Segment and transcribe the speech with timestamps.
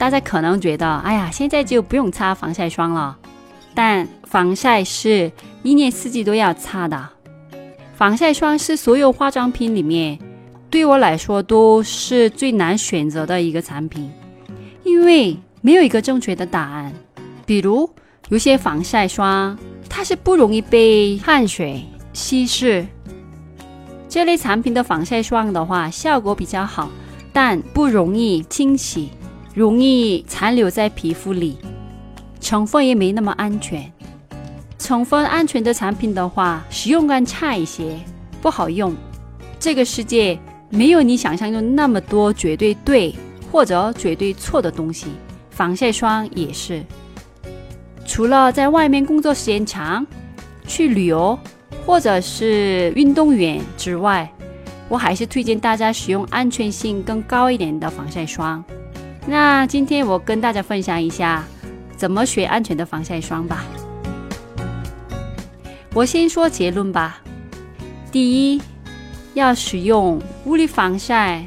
[0.00, 3.18] 大家可能觉得，哎呀，现在就不用擦防晒霜了。
[3.74, 5.30] 但防晒是
[5.62, 7.06] 一年四季都要擦的。
[7.92, 10.18] 防晒霜是所有化妆品里面
[10.70, 14.10] 对我来说都是最难选择的一个产品，
[14.84, 16.90] 因为没有一个正确的答案。
[17.44, 17.88] 比如
[18.30, 22.86] 有些防晒霜，它是不容易被汗水稀释。
[24.08, 26.88] 这类产品的防晒霜的话，效果比较好，
[27.34, 29.10] 但不容易清洗。
[29.54, 31.58] 容易残留在皮肤里，
[32.40, 33.90] 成分也没那么安全。
[34.78, 37.98] 成分安全的产品的话，使用感差一些，
[38.40, 38.94] 不好用。
[39.58, 40.38] 这个世界
[40.70, 43.14] 没有你想象中那么多绝对对
[43.52, 45.08] 或者绝对错的东西，
[45.50, 46.82] 防晒霜也是。
[48.06, 50.06] 除了在外面工作时间长、
[50.66, 51.38] 去旅游
[51.84, 54.32] 或者是运动员之外，
[54.88, 58.64] 我还是推荐大家使用安全性更高一点的防晒霜。
[59.26, 61.44] 那今天我跟大家分享一下
[61.96, 63.64] 怎么选安全的防晒霜吧。
[65.92, 67.20] 我先说结论吧。
[68.10, 68.62] 第一，
[69.34, 71.46] 要使用物理防晒；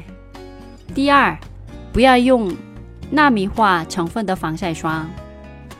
[0.94, 1.36] 第二，
[1.92, 2.54] 不要用
[3.10, 5.06] 纳米化成分的防晒霜；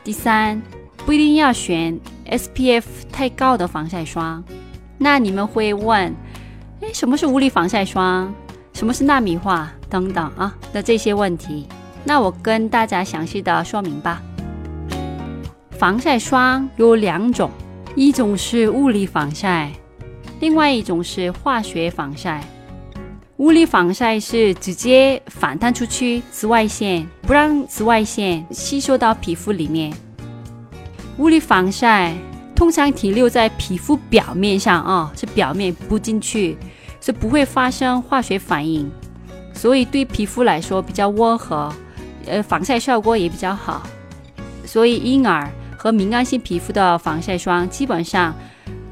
[0.03, 0.61] 第三，
[1.05, 4.43] 不一定要选 SPF 太高的防晒霜。
[4.97, 6.15] 那你们会问，
[6.81, 8.33] 哎，什么是物理防晒霜？
[8.73, 9.71] 什么是纳米化？
[9.89, 11.67] 等等啊的这些问题。
[12.05, 14.21] 那我跟大家详细的说明吧。
[15.71, 17.51] 防晒霜有两种，
[17.95, 19.71] 一种是物理防晒，
[20.39, 22.41] 另外一种是化学防晒。
[23.37, 29.93] 物理防晒是直接反弹出去紫外线，不让紫外线吸收到皮肤里面。
[31.17, 32.13] 物理防晒
[32.55, 36.57] 通常停留在皮肤表面上啊，是表面不进去，
[37.01, 38.89] 是不会发生化学反应，
[39.53, 41.73] 所以对皮肤来说比较温和。
[42.25, 43.83] 呃，防晒效果也比较好，
[44.65, 48.33] 所以婴儿和敏感性皮肤的防晒霜基本上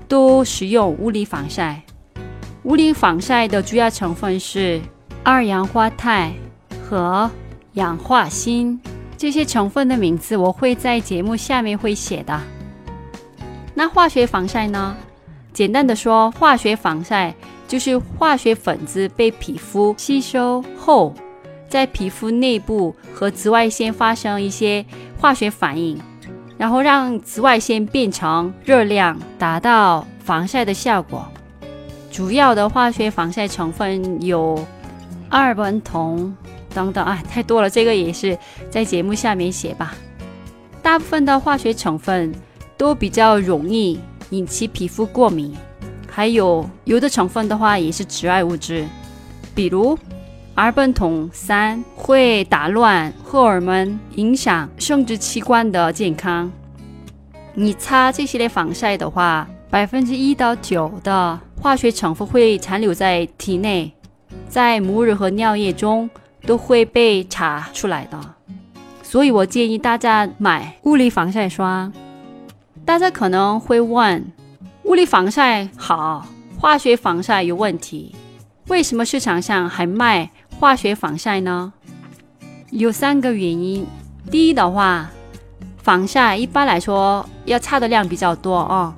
[0.07, 1.81] 都使用物理防晒。
[2.63, 4.79] 物理防晒的主要成分是
[5.23, 6.31] 二氧化钛
[6.81, 7.29] 和
[7.73, 8.79] 氧化锌，
[9.17, 12.39] 这些成分的名字我会在节目下面会写的。
[13.73, 14.95] 那化学防晒呢？
[15.51, 17.33] 简单的说，化学防晒
[17.67, 21.13] 就是化学分子被皮肤吸收后。
[21.73, 24.85] 在皮肤内部和紫外线发生一些
[25.19, 25.99] 化学反应，
[26.55, 31.27] 然后让紫外线变成热量，达到防晒的效果。
[32.11, 34.63] 主要的化学防晒成分有
[35.31, 36.37] 二苯酮
[36.75, 38.37] 等等啊，太多了，这个也是
[38.69, 39.95] 在节目下面写吧。
[40.83, 42.31] 大部分的化学成分
[42.77, 45.51] 都比较容易引起皮肤过敏，
[46.07, 48.85] 还有有的成分的话也是致癌物质，
[49.55, 49.97] 比如。
[50.55, 56.51] 二苯酮三会打乱荷尔蒙，影响生殖器官的健康。
[57.55, 63.91] 你擦这些类防晒的话，百分之一到九的化学成分会残留在体内，
[64.47, 66.07] 在母乳和尿液中
[66.45, 68.19] 都会被查出来的。
[69.01, 71.91] 所以我建议大家买物理防晒霜。
[72.85, 74.31] 大家可能会问：
[74.83, 76.27] 物理防晒好，
[76.59, 78.13] 化学防晒有问题，
[78.67, 80.29] 为什么市场上还卖？
[80.63, 81.73] 化学防晒呢，
[82.71, 83.85] 有三个原因。
[84.31, 85.09] 第一的话，
[85.79, 88.93] 防晒一般来说要擦的量比较多哦，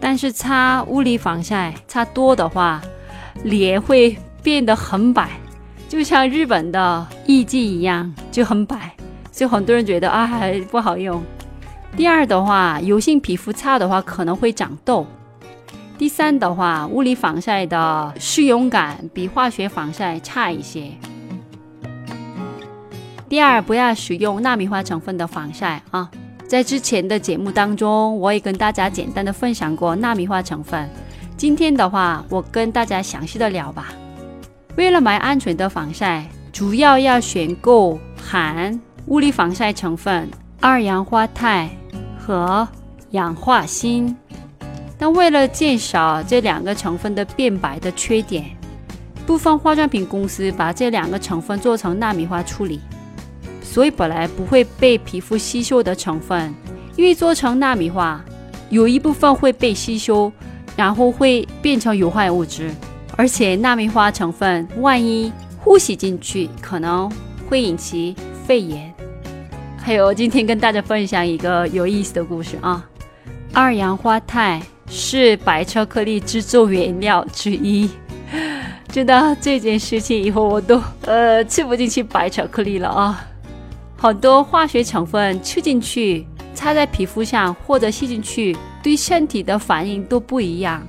[0.00, 2.82] 但是擦物理防晒擦多的话，
[3.44, 5.30] 脸会变得很白，
[5.88, 8.96] 就像日本的艺伎一样，就很白，
[9.30, 10.28] 所以很多人觉得啊
[10.68, 11.22] 不好用。
[11.96, 15.06] 第二的话，油性皮肤擦的话可能会长痘。
[15.96, 20.90] 第三的话，物理防晒的适用感比化学防晒差一些。
[23.28, 26.10] 第二，不要使用纳米化成分的防晒啊！
[26.46, 30.88] 在之前的节目当中，我也跟大家简单的分享过纳米化成分。
[31.36, 33.92] 今天的话，我跟大家详细的聊吧。
[34.76, 40.28] 为了买安全的防晒，主要要选购含物理防晒成分
[40.60, 41.68] 二氧化钛
[42.18, 42.66] 和
[43.10, 44.14] 氧化锌。
[44.98, 48.44] 但为了减少这两个成分的变白的缺点，
[49.26, 52.80] 部分化妆品公司把这两个成分做成纳米化处理。
[53.62, 56.54] 所以本来不会被皮肤吸收的成分，
[56.96, 58.24] 因为做成纳米化，
[58.70, 60.30] 有一部分会被吸收，
[60.76, 62.70] 然后会变成有害物质。
[63.16, 67.10] 而且纳米化成分万一呼吸进去，可能
[67.48, 68.14] 会引起
[68.46, 68.92] 肺炎。
[69.76, 72.84] 还有，今天跟大家分享一个有意思的故事啊，
[73.52, 74.62] 二氧化钛
[74.94, 77.90] 是白巧克力制作原料之一。
[78.88, 83.26] 知道这件事情以后，我都呃吃不进去白巧克力了啊。
[83.96, 86.24] 很多化学成分吃进去，
[86.54, 90.80] 擦在皮肤上或者吸进去，对身体的反应都不一样。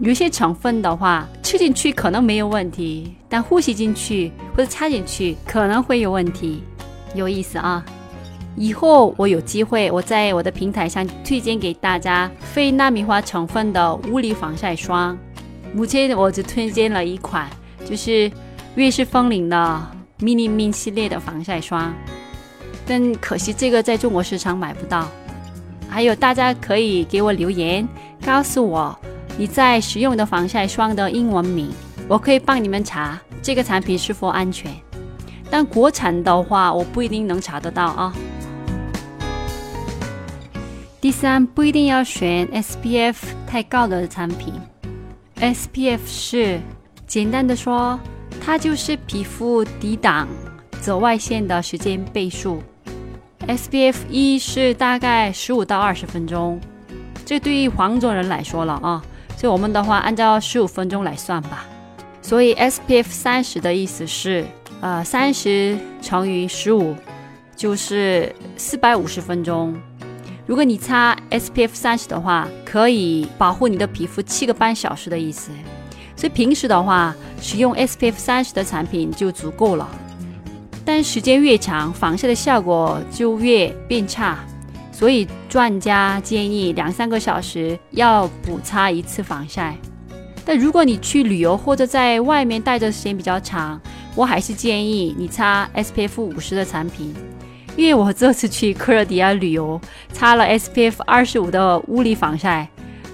[0.00, 6.62] 有些成分的话，吃进去可能没有问题，但呼吸进去或者插进去可能会有问题。
[7.14, 7.82] 有意思啊！
[8.56, 15.16] 以后我有机会，我在我的平台上推荐给大家非纳米化成分的物理防晒霜。
[15.74, 17.48] 目前我只推荐了一款，
[17.84, 18.32] 就是
[18.74, 19.86] 悦诗风铃的
[20.20, 21.92] Mini Min 系列的防晒霜，
[22.86, 25.06] 但可惜这个在中国市场买不到。
[25.88, 27.86] 还有大家可以给我留言，
[28.24, 28.98] 告诉我。
[29.38, 31.70] 你在使用的防晒霜的英文名，
[32.08, 34.72] 我可以帮你们查这个产品是否安全。
[35.50, 38.14] 但国产的话，我不一定能查得到啊。
[41.06, 43.14] 第三，不一定要选 SPF
[43.46, 44.52] 太高的产品。
[45.36, 46.58] SPF 是
[47.06, 47.96] 简单的说，
[48.44, 50.26] 它就是皮肤抵挡
[50.80, 52.60] 紫外线的时间倍数。
[53.46, 56.60] SPF 一是大概十五到二十分钟，
[57.24, 59.00] 这对于黄种人来说了啊。
[59.36, 61.64] 所以我们的话，按照十五分钟来算吧。
[62.20, 64.44] 所以 SPF 三十的意思是，
[64.80, 66.96] 呃，三十乘以十五
[67.54, 69.72] 就是四百五十分钟。
[70.46, 75.50] 如果你擦 SPF 三十的话，可以保护你的皮肤七个半小时的意思。
[76.14, 79.88] 所以平时的话，使用 SPF 三十的产品就足够了。
[80.84, 84.38] 但时间越长，防晒的效果就越变差。
[84.92, 89.76] 所以专家建议两三个小时要补擦一次防晒。
[90.44, 93.80] 但如果你去旅游或者在外面待的时间比较长，
[94.14, 97.12] 我还是建议你擦 SPF 五十的产品。
[97.76, 99.80] 因为我这次去克罗地亚旅游，
[100.10, 102.66] 擦了 SPF 二十五的物理防晒，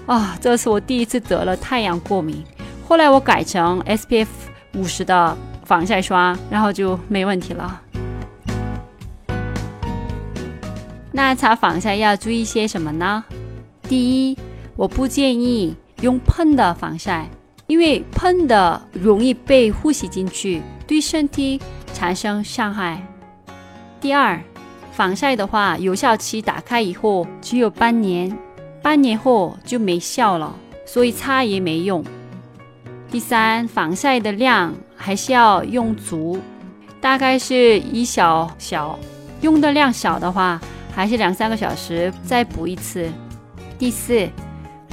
[0.05, 2.43] 啊，这是我第一次得了太阳过敏。
[2.87, 4.27] 后来我改成 SPF
[4.75, 7.81] 五十的防晒霜，然后就没问题了。
[11.11, 13.23] 那擦防晒要注意些什么呢？
[13.83, 14.37] 第一，
[14.75, 17.29] 我不建议用喷的防晒，
[17.67, 21.61] 因为喷的容易被呼吸进去，对身体
[21.93, 23.05] 产生伤害。
[24.01, 24.41] 第二，
[24.93, 28.37] 防晒的话，有效期打开以后只有半年，
[28.81, 30.55] 半年后就没效了，
[30.85, 32.03] 所以擦也没用。
[33.09, 36.39] 第三，防晒的量还是要用足，
[37.01, 38.97] 大概是一小小，
[39.41, 40.61] 用的量少的话。
[40.95, 43.11] 还是两三个小时再补一次。
[43.79, 44.29] 第四，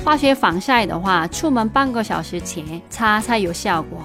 [0.02, 3.98] 化学防晒的话，出门半个小时前擦才有效果；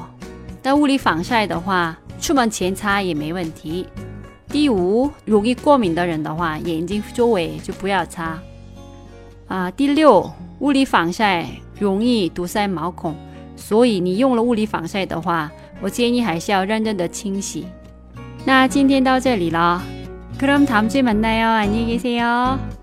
[0.61, 3.87] 但物理防晒的话，出门前擦也没问题。
[4.48, 8.38] 第五，容易过敏的人的话，眼睛周围就不要擦。
[9.46, 10.30] 啊，第六，
[10.60, 11.46] 物理防晒
[11.78, 13.14] 容易堵塞毛孔，
[13.56, 15.50] 所以你用了物理防晒的话，
[15.80, 17.66] 我建议还是要认真的清洗。
[18.44, 19.82] 那今天到这里了。
[20.38, 21.48] 그럼 다음 주에 만나요.
[21.48, 22.73] 안녕히 계세요.